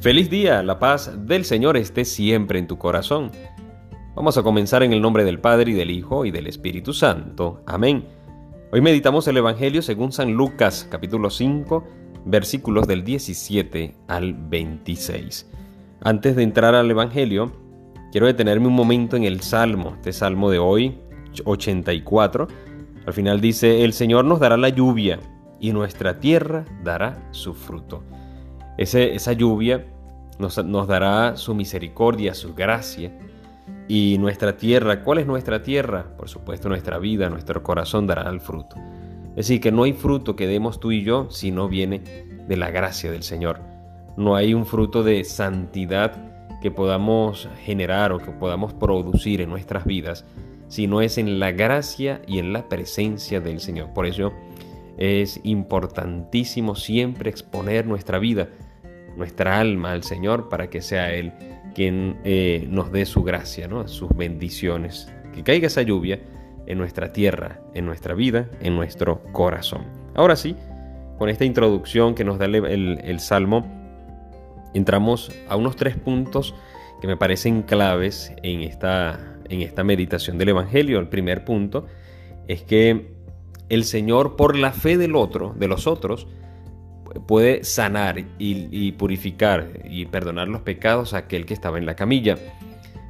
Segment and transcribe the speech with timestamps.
[0.00, 3.32] Feliz día, la paz del Señor esté siempre en tu corazón.
[4.14, 7.62] Vamos a comenzar en el nombre del Padre y del Hijo y del Espíritu Santo.
[7.66, 8.04] Amén.
[8.70, 11.84] Hoy meditamos el Evangelio según San Lucas capítulo 5
[12.26, 15.50] versículos del 17 al 26.
[16.02, 17.50] Antes de entrar al Evangelio,
[18.12, 20.96] quiero detenerme un momento en el Salmo, este Salmo de hoy,
[21.44, 22.46] 84.
[23.04, 25.18] Al final dice, el Señor nos dará la lluvia
[25.58, 28.04] y nuestra tierra dará su fruto
[28.78, 29.84] esa lluvia
[30.38, 33.12] nos, dará su misericordia, su gracia.
[33.88, 36.16] Y nuestra tierra, ¿cuál es nuestra tierra?
[36.16, 38.76] Por supuesto, nuestra vida, nuestro corazón dará el fruto.
[39.30, 42.02] Es decir, que no hay fruto que demos tú y yo si no viene
[42.46, 43.60] de la gracia del Señor.
[44.16, 46.12] No hay un fruto de santidad
[46.60, 50.24] que podamos generar o que podamos producir en nuestras vidas,
[50.66, 53.94] si no es en la gracia y en la presencia del Señor.
[53.94, 54.32] Por eso
[54.98, 58.48] es importantísimo siempre exponer nuestra vida
[59.18, 61.32] nuestra alma al Señor para que sea Él
[61.74, 63.86] quien eh, nos dé su gracia, ¿no?
[63.88, 65.12] sus bendiciones.
[65.34, 66.20] Que caiga esa lluvia
[66.66, 69.84] en nuestra tierra, en nuestra vida, en nuestro corazón.
[70.14, 70.56] Ahora sí,
[71.18, 73.66] con esta introducción que nos da el, Salmo,
[74.74, 76.54] entramos a unos tres puntos
[77.00, 80.98] que me parecen claves en esta, en esta meditación del Evangelio.
[80.98, 81.86] El primer punto
[82.48, 83.12] es que
[83.68, 86.26] el Señor, por la fe del otro, de los otros,
[87.26, 92.36] puede sanar y, purificar y perdonar los pecados a aquel que estaba en la camilla.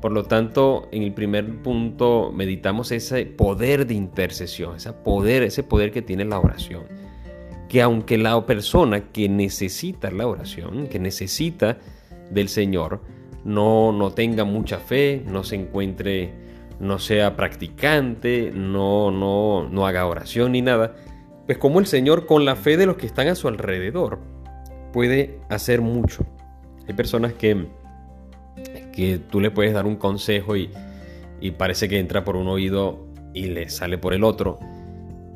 [0.00, 5.62] Por lo tanto, en el primer punto meditamos ese poder de intercesión, ese poder, ese
[5.62, 6.84] poder que tiene la oración.
[7.68, 11.78] Que aunque la persona que necesita la oración, que necesita
[12.30, 13.00] del Señor,
[13.44, 16.32] no, no tenga mucha fe, no se encuentre,
[16.80, 20.96] no sea practicante, no, no, no haga oración ni nada,
[21.50, 24.20] pues como el Señor con la fe de los que están a su alrededor
[24.92, 26.24] puede hacer mucho.
[26.86, 27.66] Hay personas que,
[28.92, 30.70] que tú le puedes dar un consejo y,
[31.40, 34.60] y parece que entra por un oído y le sale por el otro.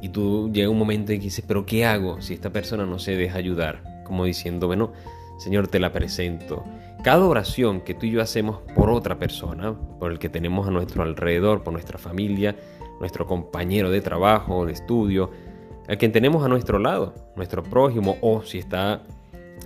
[0.02, 3.00] Y tú llega un momento en que dices, pero ¿qué hago si esta persona no
[3.00, 3.82] se deja ayudar?
[4.04, 4.92] Como diciendo, bueno,
[5.40, 6.62] Señor, te la presento.
[7.02, 10.70] Cada oración que tú y yo hacemos por otra persona, por el que tenemos a
[10.70, 12.54] nuestro alrededor, por nuestra familia,
[13.00, 15.32] nuestro compañero de trabajo, de estudio,
[15.88, 19.02] el quien tenemos a nuestro lado, nuestro prójimo, o si está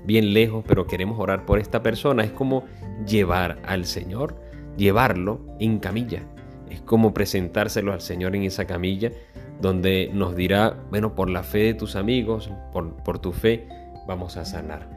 [0.04, 2.64] bien lejos, pero queremos orar por esta persona, es como
[3.06, 4.36] llevar al Señor,
[4.76, 6.22] llevarlo en camilla.
[6.68, 9.12] Es como presentárselo al Señor en esa camilla,
[9.60, 13.68] donde nos dirá, bueno, por la fe de tus amigos, por, tu fe,
[14.06, 14.88] vamos a sanar.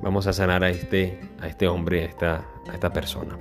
[0.00, 3.36] Vamos a sanar a este, este hombre, a esta persona.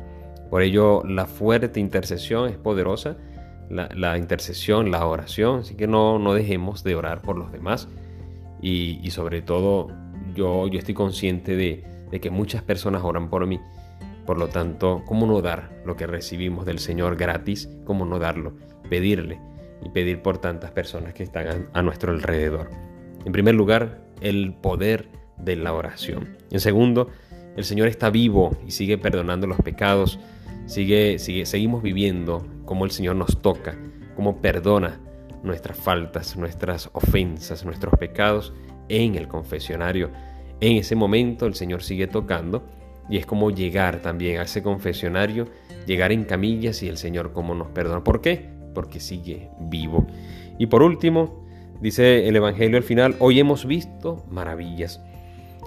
[0.50, 3.18] Por ello, la fuerte intercesión es poderosa
[3.70, 7.88] la, intercesión, la oración, así que no, no dejemos de orar por los demás
[8.62, 9.90] y, sobre todo
[10.36, 13.60] yo, yo estoy consciente de, de, que muchas personas oran por mí,
[14.26, 17.70] por lo tanto, ¿cómo no dar lo que recibimos del Señor gratis?
[17.86, 18.54] ¿Cómo no darlo?
[18.90, 19.40] Pedirle
[19.84, 22.70] y pedir por tantas personas que están a, a nuestro alrededor.
[23.26, 26.38] En primer lugar, el poder de la oración.
[26.52, 27.10] En segundo,
[27.56, 30.20] el Señor está vivo y sigue perdonando los pecados
[30.68, 33.76] Sigue, sigue, seguimos viviendo como el Señor nos toca,
[34.16, 35.00] como perdona
[35.42, 38.54] nuestras faltas, nuestras ofensas, nuestros pecados
[38.90, 40.12] en el confesionario.
[40.60, 42.64] En ese momento el Señor sigue tocando
[43.10, 45.48] y es como llegar también a ese confesionario,
[45.88, 48.04] llegar en camillas y el Señor como nos perdona.
[48.04, 48.50] ¿Por qué?
[48.76, 50.06] Porque sigue vivo.
[50.60, 51.48] Y por último,
[51.82, 55.02] dice el Evangelio al final, hoy hemos visto maravillas.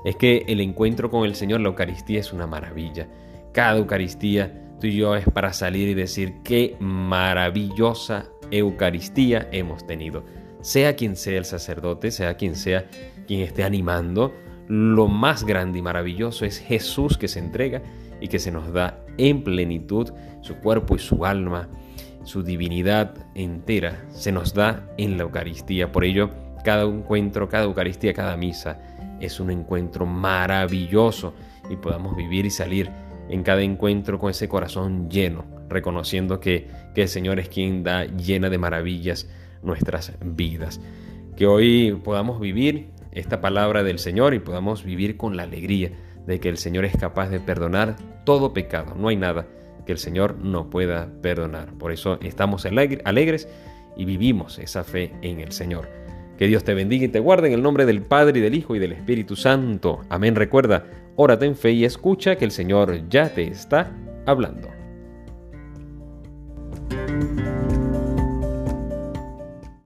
[0.04, 3.08] Es que el encuentro con el Señor, la Eucaristía es una maravilla.
[3.52, 10.24] Cada Eucaristía y yo es para salir y decir qué maravillosa Eucaristía hemos tenido.
[10.60, 12.86] Sea quien sea el sacerdote, sea quien sea
[13.26, 14.32] quien esté animando,
[14.68, 17.82] lo más grande y maravilloso es Jesús que se entrega
[18.20, 21.68] y que se nos da en plenitud su cuerpo y su alma,
[22.24, 25.90] su divinidad entera, se nos da en la Eucaristía.
[25.90, 26.30] Por ello,
[26.64, 28.80] cada encuentro, cada Eucaristía, cada misa
[29.20, 31.34] es un encuentro maravilloso
[31.68, 32.90] y podamos vivir y salir
[33.30, 38.50] en cada encuentro con ese corazón lleno, reconociendo que, el Señor es quien da llena
[38.50, 39.26] de maravillas
[39.62, 40.82] nuestras vidas.
[41.34, 45.92] Que hoy podamos vivir esta palabra del Señor y podamos vivir con la alegría
[46.26, 48.94] de que el Señor es capaz de perdonar todo pecado.
[48.96, 49.46] No hay nada
[49.86, 51.72] que el Señor no pueda perdonar.
[51.78, 53.48] Por eso estamos alegres
[53.96, 55.88] y vivimos esa fe en el Señor.
[56.36, 58.76] Que Dios te bendiga y te guarde en el nombre del Padre y del Hijo
[58.76, 60.00] y del Espíritu Santo.
[60.08, 60.34] Amén.
[60.34, 60.84] Recuerda,
[61.16, 63.92] órate en fe y escucha que el Señor ya te está
[64.26, 64.79] hablando.